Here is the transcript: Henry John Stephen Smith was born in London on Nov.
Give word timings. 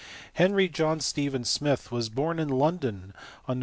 Henry 0.33 0.67
John 0.67 0.99
Stephen 0.99 1.43
Smith 1.43 1.91
was 1.91 2.09
born 2.09 2.39
in 2.39 2.49
London 2.49 3.13
on 3.47 3.59
Nov. 3.59 3.59